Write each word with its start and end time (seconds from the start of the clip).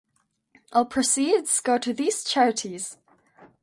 All 0.71 0.85
proceeds 0.85 1.61
go 1.61 1.77
to 1.77 1.93
these 1.93 2.23
charities. 2.23 2.97